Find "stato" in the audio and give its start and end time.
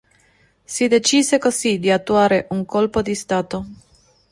3.13-3.65